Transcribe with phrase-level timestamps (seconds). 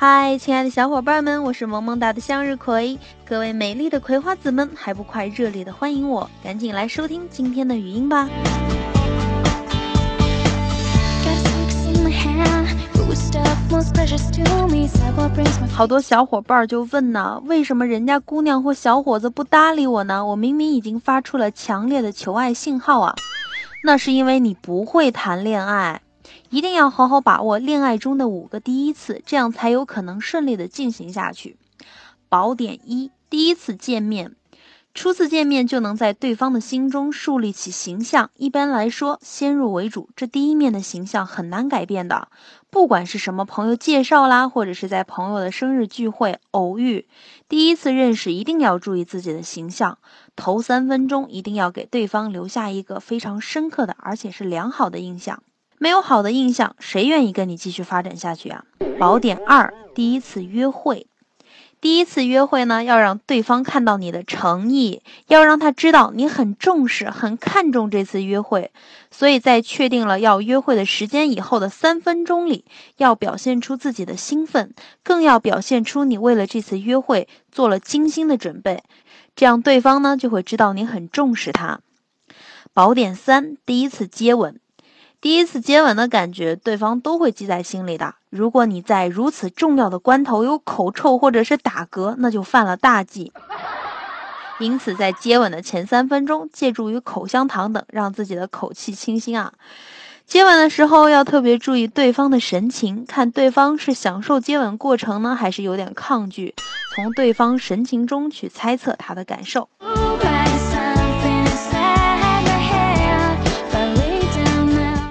[0.00, 2.96] 嗨，亲爱的小伙伴们，我是萌萌哒的向日葵。
[3.24, 8.28] 各位美丽的葵花籽们，还不快热烈的欢迎我，赶紧来收听今天的语音吧。
[15.72, 20.24] 好多小伙伴就问呢，为什么人家姑娘或小伙子不搭理我呢？
[20.24, 23.16] 我明明已经发出了强烈的求爱信号啊！
[23.82, 26.00] 那是因为你不会谈恋爱。
[26.50, 31.56] 一定要好好把握恋爱中的五个第一次，这样才有可能顺利的进行下去。
[32.28, 34.34] 宝典一：第一次见面，
[34.94, 38.30] 初次见面就能在对方的心中树立起形象。
[38.36, 42.28] 一般来说，先入为主，这第一面的形象很难改变的。
[42.70, 47.06] 不管是什么朋友介绍啦，或者是在朋友的生日聚会偶遇，
[47.48, 49.96] 第一次认识一定要注意自己的形象。
[50.36, 55.42] 头三分钟一定要给对方留下一个非常深刻的，而且是良好的印象。
[55.78, 58.64] 没有好的印象，谁愿意跟你继续发展下去啊？
[58.98, 61.06] 宝典二：第一次约会。
[61.80, 68.72] 第一次约会呢，要让对方看到你的诚意，要让他知道你很重视、很看重这次约会。
[69.12, 72.64] 所以在确定了要约会的时间以后的三分钟里，
[72.96, 78.82] 要表现出自己的兴奋，更要表现出你为了这次约会做了精心的准备。
[79.36, 81.78] 这样对方呢就会知道你很重视他。
[82.74, 84.58] 宝典三：第一次接吻。
[85.20, 88.14] 第一次接吻的感觉，对方都会记在心里的。
[88.30, 93.32] 如果你在如此重要的关头有口臭或者是打嗝，那就犯了大忌。
[94.60, 99.52] 因此，在接吻的前三分钟，借助于口香糖等，让自己的口气清新啊。
[100.24, 106.54] 接吻的时候要特别注意对方的神情，看对方是享受接吻过程呢，还是有点抗拒，
[106.94, 109.68] 从对方神情中去猜测他的感受。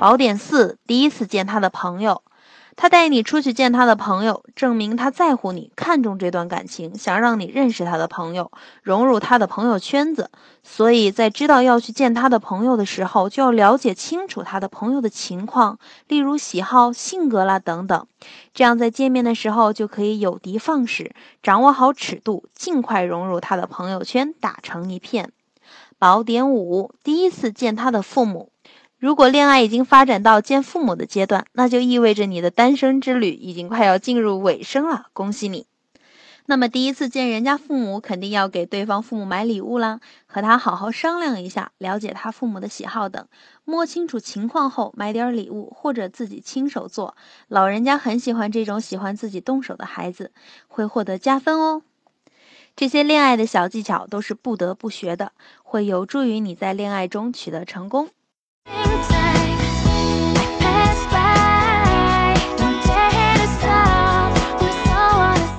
[0.08, 2.24] 宝典四：第一次见他的朋友，
[2.78, 8.50] 他带你出去见他的朋友，证明他在乎你，看重这段感情，想让你认识他的朋友，
[8.82, 10.32] 融入他的朋友圈子。
[10.64, 15.78] 所以在知道要去见他的朋友的时候，就要了解清楚他的朋友的情况，
[16.08, 18.08] 例如喜好、性格啦等等，
[18.54, 21.12] 这样在见面的时候就可以有的放矢，
[21.44, 25.34] 掌握好尺度，尽快融入他的朋友圈，打成一片。
[26.00, 28.52] 宝典五：第一次见他的父母。
[29.00, 35.68] 如果恋爱已经发展到见父母的阶段，那就意味着你的单身之旅已经快要进入尾声了，恭喜你。
[36.48, 43.28] 那么第一次见人家父母，肯定要给对方父母买礼物啦，和他好好商量一下，了解他父母的喜好等，
[43.66, 47.16] 摸清楚情况后买点礼物，或者自己亲手做。
[47.48, 50.32] 老人家很喜欢这种喜欢自己动手的孩子，
[50.68, 51.84] 会获得加分哦。
[52.76, 58.10] 这些恋爱的小技巧都是不得不学的，会有助于你在恋爱中取得成功。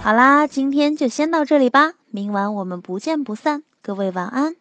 [0.08, 4.56] 好啦，今天就先到这里吧，明晚我们不见不散，各位晚安。